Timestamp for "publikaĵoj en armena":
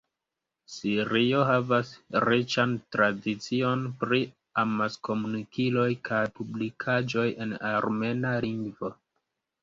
6.39-8.33